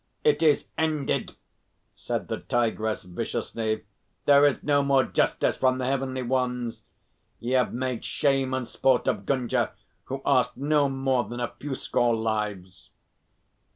[0.23, 1.35] "It is ended,"
[1.93, 3.83] said the Tigress, viciously.
[4.25, 6.85] "There is no more justice from the Heavenly Ones.
[7.39, 9.73] Ye have made shame and sport of Gunga,
[10.05, 12.89] who asked no more than a few score lives."